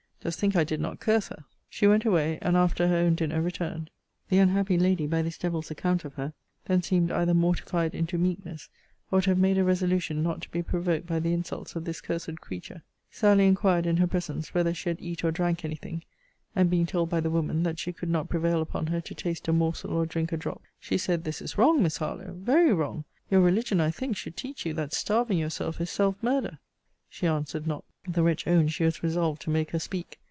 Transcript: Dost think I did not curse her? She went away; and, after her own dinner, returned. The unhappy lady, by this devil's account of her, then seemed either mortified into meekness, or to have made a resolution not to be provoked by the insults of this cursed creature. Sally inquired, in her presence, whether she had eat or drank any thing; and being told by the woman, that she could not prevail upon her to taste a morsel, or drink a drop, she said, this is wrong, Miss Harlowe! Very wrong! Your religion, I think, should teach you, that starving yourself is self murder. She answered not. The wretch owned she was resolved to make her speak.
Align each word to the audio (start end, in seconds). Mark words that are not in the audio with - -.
Dost 0.23 0.37
think 0.39 0.55
I 0.55 0.63
did 0.63 0.79
not 0.79 0.99
curse 0.99 1.29
her? 1.29 1.45
She 1.67 1.87
went 1.87 2.05
away; 2.05 2.37
and, 2.43 2.55
after 2.55 2.87
her 2.87 2.95
own 2.97 3.15
dinner, 3.15 3.41
returned. 3.41 3.89
The 4.29 4.37
unhappy 4.37 4.77
lady, 4.77 5.07
by 5.07 5.23
this 5.23 5.35
devil's 5.35 5.71
account 5.71 6.05
of 6.05 6.13
her, 6.13 6.33
then 6.67 6.83
seemed 6.83 7.11
either 7.11 7.33
mortified 7.33 7.95
into 7.95 8.19
meekness, 8.19 8.69
or 9.09 9.21
to 9.21 9.31
have 9.31 9.39
made 9.39 9.57
a 9.57 9.63
resolution 9.63 10.21
not 10.21 10.41
to 10.41 10.51
be 10.51 10.61
provoked 10.61 11.07
by 11.07 11.19
the 11.19 11.33
insults 11.33 11.75
of 11.75 11.85
this 11.85 12.01
cursed 12.01 12.39
creature. 12.39 12.83
Sally 13.09 13.47
inquired, 13.47 13.87
in 13.87 13.97
her 13.97 14.05
presence, 14.05 14.53
whether 14.53 14.75
she 14.75 14.89
had 14.89 15.01
eat 15.01 15.23
or 15.23 15.31
drank 15.31 15.65
any 15.65 15.73
thing; 15.75 16.03
and 16.55 16.69
being 16.69 16.85
told 16.85 17.09
by 17.09 17.19
the 17.19 17.31
woman, 17.31 17.63
that 17.63 17.79
she 17.79 17.91
could 17.91 18.07
not 18.09 18.29
prevail 18.29 18.61
upon 18.61 18.85
her 18.85 19.01
to 19.01 19.15
taste 19.15 19.47
a 19.47 19.51
morsel, 19.51 19.91
or 19.93 20.05
drink 20.05 20.31
a 20.31 20.37
drop, 20.37 20.61
she 20.79 20.99
said, 20.99 21.23
this 21.23 21.41
is 21.41 21.57
wrong, 21.57 21.81
Miss 21.81 21.97
Harlowe! 21.97 22.33
Very 22.37 22.71
wrong! 22.71 23.05
Your 23.31 23.41
religion, 23.41 23.81
I 23.81 23.89
think, 23.89 24.15
should 24.15 24.37
teach 24.37 24.67
you, 24.67 24.75
that 24.75 24.93
starving 24.93 25.39
yourself 25.39 25.81
is 25.81 25.89
self 25.89 26.21
murder. 26.21 26.59
She 27.09 27.25
answered 27.25 27.65
not. 27.65 27.83
The 28.07 28.23
wretch 28.23 28.47
owned 28.47 28.73
she 28.73 28.83
was 28.83 29.03
resolved 29.03 29.43
to 29.43 29.51
make 29.51 29.69
her 29.71 29.77
speak. 29.79 30.17